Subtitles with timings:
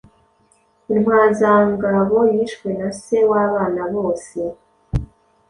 [0.93, 4.39] Intwazangabo yishwe na se wabana bose